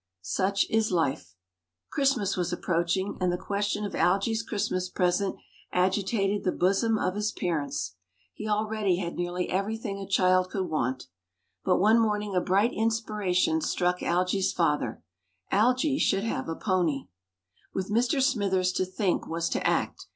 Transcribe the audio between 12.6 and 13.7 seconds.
inspiration